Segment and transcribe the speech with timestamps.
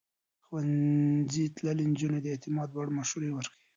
[0.45, 3.63] ښوونځی تللې نجونې د اعتماد وړ مشورې ورکوي.